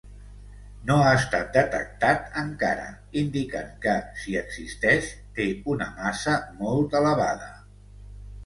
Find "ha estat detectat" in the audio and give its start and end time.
1.01-2.39